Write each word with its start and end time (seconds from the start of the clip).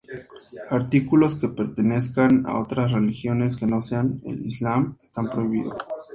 Artículos 0.71 1.35
que 1.35 1.47
pertenezcan 1.47 2.47
a 2.47 2.57
otras 2.59 2.91
religiones 2.91 3.55
que 3.55 3.67
no 3.67 3.83
sean 3.83 4.19
el 4.25 4.43
islam 4.47 4.97
están 5.03 5.29
prohibidos. 5.29 5.77